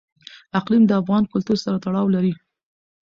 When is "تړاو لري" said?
1.85-2.33